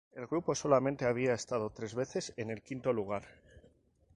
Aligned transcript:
El 0.15 0.25
grupo 0.25 0.55
solamente 0.55 1.05
había 1.05 1.35
estado 1.35 1.69
tres 1.69 1.93
veces 1.93 2.33
en 2.35 2.49
el 2.49 2.63
quinto 2.63 2.91
lugar. 2.91 3.23